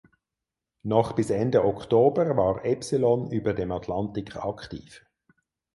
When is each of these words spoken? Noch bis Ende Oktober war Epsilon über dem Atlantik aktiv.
Noch 0.81 1.11
bis 1.13 1.29
Ende 1.29 1.63
Oktober 1.63 2.35
war 2.35 2.65
Epsilon 2.65 3.29
über 3.29 3.53
dem 3.53 3.71
Atlantik 3.71 4.35
aktiv. 4.35 5.05